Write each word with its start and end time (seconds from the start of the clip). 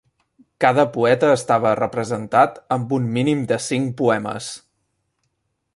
Cada 0.63 0.85
poeta 0.95 1.27
estava 1.33 1.73
representat 1.81 2.57
amb 2.77 2.95
un 2.99 3.07
mínim 3.19 3.45
de 3.53 3.61
cinc 3.71 3.95
poemes. 4.03 4.51